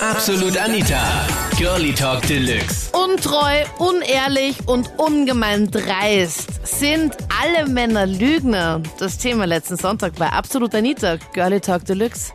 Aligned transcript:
Absolut 0.00 0.56
Anita. 0.56 1.26
Girlie 1.58 1.92
Talk 1.92 2.22
Deluxe. 2.22 2.92
Untreu, 2.96 3.64
unehrlich 3.80 4.56
und 4.68 4.88
ungemein 4.96 5.68
dreist. 5.72 6.64
Sind 6.64 7.16
alle 7.42 7.68
Männer 7.68 8.06
Lügner? 8.06 8.80
Das 9.00 9.18
Thema 9.18 9.44
letzten 9.44 9.76
Sonntag 9.76 10.14
bei 10.16 10.28
Absolut 10.28 10.72
Anita. 10.76 11.16
Girlie 11.34 11.60
Talk 11.60 11.84
Deluxe. 11.84 12.32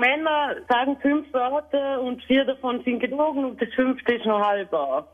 Männer 0.00 0.56
sagen 0.68 0.96
fünf 1.00 1.32
Wörter 1.32 2.00
und 2.00 2.20
vier 2.24 2.44
davon 2.44 2.82
sind 2.84 2.98
gelogen 2.98 3.44
und 3.44 3.62
das 3.62 3.68
fünfte 3.76 4.14
ist 4.14 4.26
noch 4.26 4.40
halber. 4.44 5.06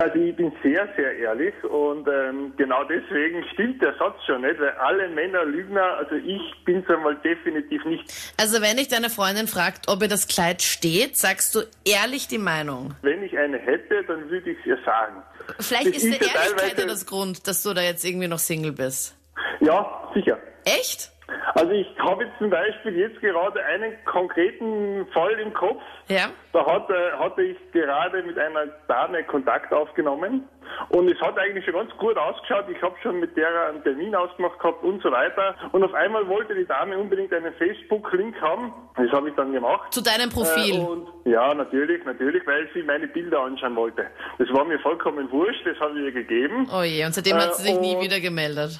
Also 0.00 0.18
ich 0.18 0.34
bin 0.34 0.50
sehr, 0.62 0.88
sehr 0.96 1.14
ehrlich 1.18 1.52
und 1.62 2.08
ähm, 2.08 2.54
genau 2.56 2.84
deswegen 2.84 3.44
stimmt 3.52 3.82
der 3.82 3.94
Satz 3.98 4.16
schon 4.26 4.40
nicht, 4.40 4.58
weil 4.58 4.70
alle 4.70 5.10
Männer 5.10 5.44
Lügner, 5.44 5.98
also 5.98 6.14
ich 6.14 6.40
bin's 6.64 6.88
einmal 6.88 7.16
definitiv 7.16 7.84
nicht. 7.84 8.10
Also 8.38 8.62
wenn 8.62 8.78
dich 8.78 8.88
deine 8.88 9.10
Freundin 9.10 9.46
fragt, 9.46 9.90
ob 9.90 10.00
ihr 10.00 10.08
das 10.08 10.26
Kleid 10.26 10.62
steht, 10.62 11.18
sagst 11.18 11.54
du 11.54 11.60
ehrlich 11.84 12.28
die 12.28 12.38
Meinung. 12.38 12.94
Wenn 13.02 13.22
ich 13.22 13.36
eine 13.36 13.58
hätte, 13.58 14.02
dann 14.04 14.30
würde 14.30 14.52
ich 14.52 14.58
es 14.60 14.66
ihr 14.68 14.78
sagen. 14.86 15.22
Vielleicht 15.58 15.88
Das 15.88 16.02
ist 16.02 16.18
der 16.18 16.28
ist 16.28 16.34
Ehrlichkeit 16.34 16.78
ja 16.78 16.86
das 16.86 17.04
Grund, 17.04 17.46
dass 17.46 17.62
du 17.62 17.74
da 17.74 17.82
jetzt 17.82 18.02
irgendwie 18.02 18.28
noch 18.28 18.38
Single 18.38 18.72
bist. 18.72 19.14
Ja, 19.60 20.10
sicher. 20.14 20.38
Echt? 20.64 21.10
Also 21.54 21.72
ich 21.72 21.86
habe 21.98 22.24
jetzt 22.24 22.38
zum 22.38 22.50
Beispiel 22.50 22.96
jetzt 22.98 23.20
gerade 23.20 23.62
einen 23.64 23.92
konkreten 24.04 25.06
Fall 25.12 25.32
im 25.40 25.52
Kopf. 25.52 25.82
Ja. 26.08 26.26
Da 26.52 26.66
hatte, 26.66 26.94
hatte 27.18 27.42
ich 27.42 27.56
gerade 27.72 28.22
mit 28.22 28.38
einer 28.38 28.66
Dame 28.88 29.24
Kontakt 29.24 29.72
aufgenommen 29.72 30.48
und 30.90 31.10
es 31.10 31.20
hat 31.20 31.38
eigentlich 31.38 31.64
schon 31.64 31.74
ganz 31.74 31.90
gut 31.98 32.16
ausgeschaut. 32.16 32.66
Ich 32.74 32.80
habe 32.82 32.94
schon 33.02 33.18
mit 33.20 33.36
der 33.36 33.48
einen 33.68 33.82
Termin 33.82 34.14
ausgemacht 34.14 34.58
gehabt 34.60 34.82
und 34.84 35.02
so 35.02 35.10
weiter. 35.10 35.54
Und 35.72 35.82
auf 35.82 35.92
einmal 35.94 36.26
wollte 36.28 36.54
die 36.54 36.66
Dame 36.66 36.96
unbedingt 36.96 37.32
einen 37.32 37.52
Facebook-Link 37.54 38.40
haben. 38.40 38.72
Das 38.96 39.10
habe 39.10 39.28
ich 39.30 39.34
dann 39.34 39.52
gemacht. 39.52 39.92
Zu 39.92 40.02
deinem 40.02 40.30
Profil. 40.30 40.74
Äh, 40.76 40.78
und 40.84 41.08
ja, 41.24 41.52
natürlich, 41.54 42.04
natürlich, 42.04 42.46
weil 42.46 42.68
sie 42.74 42.82
meine 42.82 43.08
Bilder 43.08 43.40
anschauen 43.40 43.76
wollte. 43.76 44.06
Das 44.38 44.48
war 44.52 44.64
mir 44.64 44.78
vollkommen 44.80 45.30
wurscht, 45.30 45.66
das 45.66 45.78
habe 45.80 45.98
ich 45.98 46.04
ihr 46.06 46.12
gegeben. 46.12 46.68
oh 46.72 46.82
je, 46.82 47.04
und 47.04 47.12
seitdem 47.14 47.36
hat 47.36 47.50
äh, 47.50 47.54
sie 47.54 47.62
sich 47.64 47.80
nie 47.80 47.96
und- 47.96 48.02
wieder 48.02 48.20
gemeldet. 48.20 48.78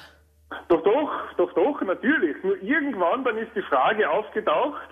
Doch, 0.71 0.81
doch, 0.83 1.11
doch, 1.35 1.53
doch, 1.53 1.81
natürlich. 1.81 2.41
Nur 2.43 2.55
irgendwann 2.63 3.25
dann 3.25 3.37
ist 3.37 3.51
die 3.53 3.61
Frage 3.63 4.09
aufgetaucht, 4.09 4.87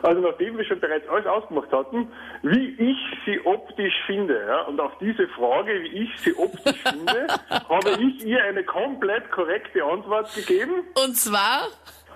also 0.00 0.20
nachdem 0.20 0.56
wir 0.56 0.64
schon 0.64 0.78
bereits 0.78 1.08
alles 1.08 1.26
ausgemacht 1.26 1.72
hatten, 1.72 2.08
wie 2.42 2.68
ich 2.78 2.96
sie 3.24 3.44
optisch 3.44 3.94
finde. 4.06 4.46
Ja? 4.46 4.60
Und 4.62 4.78
auf 4.78 4.92
diese 5.00 5.26
Frage, 5.30 5.72
wie 5.82 6.04
ich 6.04 6.20
sie 6.20 6.36
optisch 6.36 6.80
finde, 6.84 7.26
habe 7.68 7.90
ich 8.00 8.24
ihr 8.24 8.44
eine 8.44 8.62
komplett 8.62 9.28
korrekte 9.32 9.82
Antwort 9.82 10.32
gegeben. 10.36 10.84
Und 11.04 11.16
zwar? 11.16 11.66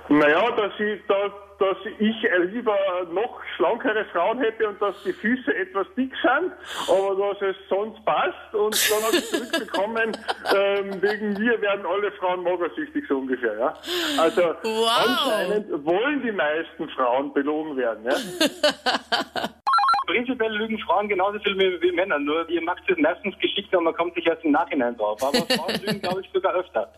Naja, 0.08 0.50
dass 0.52 0.72
ich, 0.80 1.04
dass, 1.06 1.32
dass 1.58 1.76
ich 1.98 2.16
lieber 2.52 2.76
noch 3.12 3.40
schlankere 3.56 4.04
Frauen 4.06 4.38
hätte 4.40 4.68
und 4.68 4.80
dass 4.80 5.02
die 5.02 5.12
Füße 5.12 5.54
etwas 5.54 5.86
dick 5.96 6.12
sind, 6.22 6.52
aber 6.88 7.14
dass 7.32 7.42
es 7.42 7.56
sonst 7.68 8.02
passt. 8.04 8.54
Und 8.54 8.90
dann 8.90 9.02
habe 9.04 9.16
ich 9.16 9.28
zurückbekommen, 9.30 10.16
ähm, 10.56 11.02
wegen 11.02 11.32
mir 11.34 11.60
werden 11.60 11.84
alle 11.86 12.10
Frauen 12.12 12.42
magersüchtig, 12.42 13.04
so 13.08 13.18
ungefähr. 13.18 13.58
Ja? 13.58 13.74
Also 14.18 14.42
Wow. 14.62 14.90
anscheinend 15.06 15.84
wollen 15.84 16.22
die 16.22 16.32
meisten 16.32 16.88
Frauen 16.90 17.32
belogen 17.34 17.76
werden. 17.76 18.04
Ja? 18.04 18.14
Prinzipiell 20.08 20.52
lügen 20.56 20.78
Frauen 20.78 21.06
genauso 21.06 21.38
viel 21.40 21.54
wie, 21.58 21.82
wie 21.82 21.92
Männer, 21.92 22.18
nur 22.18 22.48
ihr 22.48 22.62
macht 22.62 22.82
es 22.88 22.96
meistens 22.96 23.38
geschickter 23.38 23.76
und 23.76 23.84
man 23.84 23.94
kommt 23.94 24.14
sich 24.14 24.26
erst 24.26 24.42
im 24.42 24.52
Nachhinein 24.52 24.96
drauf. 24.96 25.22
Aber 25.22 25.36
Frauen 25.54 25.74
lügen, 25.84 26.00
glaube 26.00 26.22
ich, 26.22 26.30
sogar 26.32 26.54
öfter. 26.54 26.90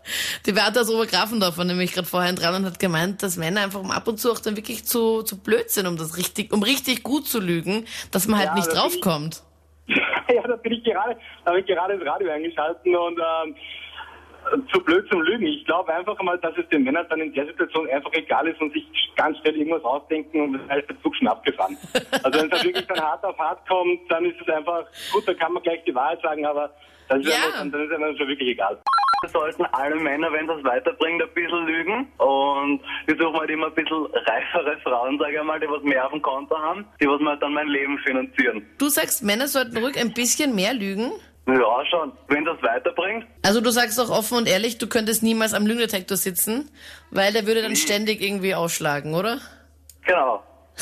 Die 0.45 0.53
Beate 0.53 0.79
aus 0.79 0.89
Obergrafendorf 0.89 1.57
war 1.57 1.65
nämlich 1.65 1.91
gerade 1.91 2.07
vorhin 2.07 2.37
dran 2.37 2.55
und 2.55 2.65
hat 2.65 2.79
gemeint, 2.79 3.21
dass 3.21 3.35
Männer 3.35 3.61
einfach 3.63 3.83
ab 3.89 4.07
und 4.07 4.17
zu 4.17 4.31
auch 4.31 4.39
dann 4.39 4.55
wirklich 4.55 4.85
zu, 4.85 5.23
zu 5.23 5.37
blöd 5.43 5.69
sind, 5.69 5.87
um 5.87 5.97
das 5.97 6.15
richtig, 6.17 6.53
um 6.53 6.63
richtig 6.63 7.03
gut 7.03 7.27
zu 7.27 7.41
lügen, 7.41 7.85
dass 8.13 8.27
man 8.29 8.39
halt 8.39 8.49
Ja, 8.51 8.55
nicht 8.55 8.67
ich- 8.67 8.73
draufkommt. 8.73 9.43
ja, 10.33 10.41
da 10.47 10.55
bin 10.55 10.71
ich 10.71 10.83
gerade, 10.85 11.17
da 11.43 11.51
habe 11.51 11.59
ich 11.59 11.65
gerade 11.65 11.97
das 11.97 12.07
Radio 12.07 12.31
eingeschalten 12.31 12.95
und 12.95 13.19
ähm, 13.19 13.55
zu 14.71 14.79
blöd 14.83 15.07
zum 15.09 15.21
Lügen. 15.21 15.45
Ich 15.47 15.65
glaube 15.65 15.93
einfach 15.93 16.19
mal, 16.21 16.37
dass 16.39 16.57
es 16.57 16.67
den 16.69 16.83
Männern 16.83 17.05
dann 17.09 17.21
in 17.21 17.33
der 17.33 17.45
Situation 17.47 17.89
einfach 17.89 18.11
egal 18.13 18.47
ist 18.47 18.59
und 18.61 18.73
sich 18.73 18.85
ganz 19.15 19.37
schnell 19.39 19.55
irgendwas 19.57 19.83
ausdenken 19.83 20.41
und 20.41 20.53
dann 20.67 20.79
ist 20.79 20.89
der 20.89 21.01
Zug 21.01 21.15
schon 21.15 21.27
abgefahren. 21.27 21.77
Also 22.23 22.39
wenn 22.39 22.51
es 22.51 22.57
dann 22.57 22.63
wirklich 22.63 22.87
dann 22.87 22.99
hart 23.01 23.23
auf 23.23 23.37
hart 23.37 23.67
kommt, 23.67 23.99
dann 24.09 24.25
ist 24.25 24.39
es 24.41 24.47
einfach, 24.53 24.85
gut, 25.11 25.27
da 25.27 25.33
kann 25.33 25.53
man 25.53 25.63
gleich 25.63 25.83
die 25.85 25.95
Wahrheit 25.95 26.21
sagen, 26.21 26.45
aber 26.45 26.71
das 27.09 27.19
ist 27.19 27.27
Ja. 27.27 27.35
einfach, 27.47 27.71
dann 27.71 27.83
ist 27.83 27.91
es 27.91 27.99
dann 27.99 28.17
schon 28.17 28.27
wirklich 28.27 28.49
egal. 28.49 28.77
sollten 29.31 29.65
alle 29.73 29.95
Männer, 29.95 30.31
wenn 30.31 30.49
es 30.49 30.63
weiterbringt, 30.63 31.21
ein 31.21 31.29
bisschen 31.33 31.65
lügen. 31.65 32.07
Und 32.17 32.81
ich 33.07 33.17
suche 33.19 33.37
halt 33.39 33.49
immer 33.49 33.67
ein 33.67 33.73
bisschen 33.75 34.05
reifere 34.25 34.77
Frauen, 34.83 35.17
sage 35.19 35.37
ich 35.37 35.43
mal, 35.43 35.59
die 35.59 35.67
was 35.69 35.83
mehr 35.83 36.05
auf 36.05 36.11
dem 36.11 36.21
Konto 36.21 36.57
haben, 36.57 36.85
die 37.01 37.07
was 37.07 37.19
mir 37.21 37.37
dann 37.37 37.53
mein 37.53 37.67
Leben 37.67 37.97
finanzieren. 37.99 38.65
Du 38.79 38.87
sagst, 38.89 39.23
Männer 39.23 39.47
sollten 39.47 39.77
ruhig 39.77 39.97
ein 39.99 40.13
bisschen 40.13 40.55
mehr 40.55 40.73
lügen. 40.73 41.11
Ja, 41.47 41.85
schon. 41.89 42.11
Wenn 42.27 42.45
das 42.45 42.61
weiterbringt, 42.61 43.25
Also 43.41 43.61
du 43.61 43.71
sagst 43.71 43.99
auch 43.99 44.09
offen 44.09 44.37
und 44.37 44.47
ehrlich, 44.47 44.77
du 44.77 44.87
könntest 44.87 45.23
niemals 45.23 45.53
am 45.53 45.65
Lügendetektor 45.65 46.15
sitzen, 46.17 46.69
weil 47.09 47.33
der 47.33 47.47
würde 47.47 47.61
dann 47.61 47.75
ständig 47.75 48.21
irgendwie 48.21 48.55
ausschlagen, 48.55 49.13
oder? 49.15 49.39
genau. 50.05 50.43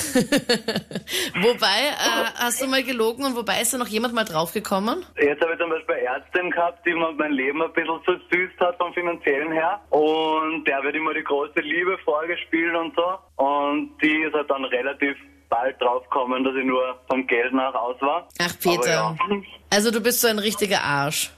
Wobei, 1.41 1.89
äh, 1.89 2.25
hast 2.35 2.61
du 2.61 2.67
mal 2.67 2.83
gelogen 2.83 3.25
und 3.25 3.35
wobei 3.35 3.61
ist 3.61 3.73
da 3.73 3.77
noch 3.77 3.87
jemand 3.87 4.13
mal 4.13 4.23
draufgekommen? 4.23 5.03
Jetzt 5.19 5.41
habe 5.41 5.53
ich 5.53 5.59
zum 5.59 5.69
Beispiel 5.69 5.95
eine 5.95 6.05
Ärztin 6.05 6.51
gehabt, 6.51 6.85
die 6.85 6.93
mir 6.93 7.11
mein 7.13 7.31
Leben 7.33 7.61
ein 7.61 7.73
bisschen 7.73 7.99
versüßt 8.03 8.59
hat 8.59 8.77
vom 8.77 8.93
finanziellen 8.93 9.51
her. 9.51 9.81
Und 9.89 10.63
der 10.65 10.83
wird 10.83 10.95
immer 10.95 11.13
die 11.13 11.23
große 11.23 11.59
Liebe 11.59 11.97
vorgespielt 12.05 12.75
und 12.75 12.95
so. 12.95 13.43
Und 13.43 13.97
die 14.01 14.21
ist 14.21 14.33
halt 14.33 14.49
dann 14.49 14.63
relativ 14.65 15.17
bald 15.49 15.81
draufgekommen, 15.81 16.43
dass 16.43 16.55
ich 16.55 16.65
nur 16.65 16.95
vom 17.09 17.25
Geld 17.27 17.53
nach 17.53 17.73
aus 17.73 17.99
war. 18.01 18.27
Ach, 18.39 18.53
Peter. 18.61 18.89
Ja. 18.89 19.15
Also 19.69 19.91
du 19.91 20.01
bist 20.01 20.21
so 20.21 20.27
ein 20.27 20.39
richtiger 20.39 20.81
Arsch. 20.83 21.31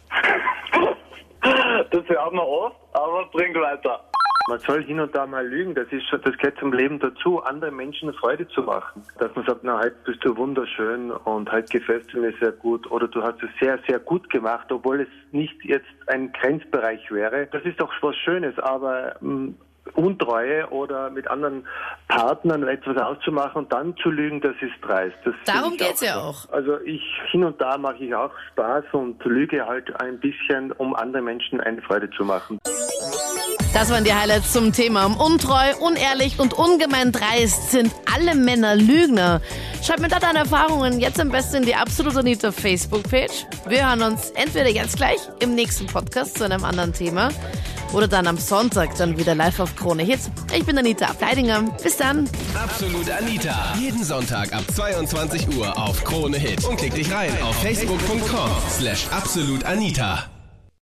Das 1.91 2.07
hört 2.07 2.33
man 2.33 2.45
oft, 2.45 2.75
aber 2.93 3.25
bringt 3.31 3.55
weiter. 3.55 4.03
Man 4.49 4.59
soll 4.59 4.83
hin 4.83 4.99
und 4.99 5.15
da 5.15 5.25
mal 5.27 5.45
lügen, 5.47 5.75
das 5.75 5.87
ist 5.91 6.07
schon, 6.09 6.21
das 6.21 6.35
gehört 6.37 6.57
zum 6.59 6.73
Leben 6.73 6.99
dazu, 6.99 7.41
anderen 7.43 7.75
Menschen 7.75 8.11
Freude 8.13 8.47
zu 8.49 8.61
machen. 8.63 9.03
Dass 9.19 9.33
man 9.35 9.45
sagt, 9.45 9.63
na, 9.63 9.79
heute 9.79 9.95
bist 10.05 10.25
du 10.25 10.35
wunderschön 10.35 11.11
und 11.11 11.51
heute 11.51 11.79
gefällst 11.79 12.11
du 12.13 12.19
mir 12.19 12.33
sehr 12.39 12.51
gut 12.51 12.89
oder 12.89 13.07
du 13.07 13.21
hast 13.21 13.41
es 13.43 13.49
sehr, 13.59 13.79
sehr 13.87 13.99
gut 13.99 14.29
gemacht, 14.29 14.71
obwohl 14.71 15.01
es 15.01 15.07
nicht 15.31 15.55
jetzt 15.63 15.87
ein 16.07 16.31
Grenzbereich 16.33 17.11
wäre. 17.11 17.47
Das 17.51 17.63
ist 17.63 17.79
doch 17.79 17.91
was 18.01 18.15
Schönes, 18.17 18.57
aber 18.59 19.15
mh, 19.21 19.53
Untreue 19.95 20.69
oder 20.69 21.09
mit 21.09 21.27
anderen 21.29 21.67
Partnern 22.07 22.67
etwas 22.67 22.97
auszumachen 22.97 23.63
und 23.63 23.73
dann 23.73 23.95
zu 23.97 24.09
lügen, 24.09 24.41
das 24.41 24.55
ist 24.61 24.73
dreist. 24.81 25.15
Das 25.23 25.33
Darum 25.45 25.73
ich 25.73 25.79
geht's 25.79 26.01
ja 26.01 26.17
auch. 26.17 26.49
Also 26.51 26.79
ich 26.81 27.03
hin 27.31 27.43
und 27.43 27.59
da 27.61 27.77
mache 27.77 28.03
ich 28.03 28.13
auch 28.15 28.31
Spaß 28.51 28.85
und 28.93 29.23
lüge 29.25 29.65
halt 29.65 29.99
ein 30.01 30.19
bisschen, 30.19 30.71
um 30.73 30.95
anderen 30.95 31.25
Menschen 31.25 31.61
eine 31.61 31.81
Freude 31.81 32.09
zu 32.11 32.23
machen. 32.25 32.59
Das 33.73 33.89
waren 33.89 34.03
die 34.03 34.13
Highlights 34.13 34.51
zum 34.51 34.73
Thema. 34.73 35.05
Untreu, 35.05 35.73
unehrlich 35.79 36.39
und 36.39 36.53
ungemein 36.53 37.13
dreist 37.13 37.71
sind 37.71 37.93
alle 38.13 38.35
Männer 38.35 38.75
Lügner. 38.75 39.39
Schreib 39.81 40.01
mir 40.01 40.09
da 40.09 40.19
deine 40.19 40.39
Erfahrungen 40.39 40.99
jetzt 40.99 41.19
am 41.21 41.29
besten 41.29 41.57
in 41.57 41.63
die 41.63 41.75
Absolut 41.75 42.17
Anita 42.17 42.51
Facebook-Page. 42.51 43.45
Wir 43.67 43.87
hören 43.87 44.01
uns 44.01 44.31
entweder 44.31 44.69
jetzt 44.69 44.97
gleich 44.97 45.19
im 45.39 45.55
nächsten 45.55 45.87
Podcast 45.87 46.37
zu 46.37 46.43
einem 46.43 46.65
anderen 46.65 46.91
Thema 46.91 47.29
oder 47.93 48.07
dann 48.07 48.27
am 48.27 48.37
Sonntag 48.37 48.95
dann 48.95 49.17
wieder 49.17 49.35
live 49.35 49.59
auf 49.59 49.75
Krone 49.75 50.03
Hits. 50.03 50.29
Ich 50.55 50.65
bin 50.65 50.77
Anita 50.77 51.05
Ableidinger. 51.05 51.63
Bis 51.83 51.97
dann. 51.97 52.29
Absolut 52.55 53.09
Anita. 53.09 53.73
Jeden 53.79 54.03
Sonntag 54.03 54.53
ab 54.53 54.63
22 54.73 55.57
Uhr 55.57 55.77
auf 55.77 56.03
Krone 56.03 56.37
Hit. 56.37 56.63
Und 56.65 56.77
klick 56.77 56.93
dich 56.93 57.11
rein 57.11 57.31
auf 57.43 57.55
facebook.com 57.61 58.49
slash 58.69 59.07
absolutanita. 59.11 60.40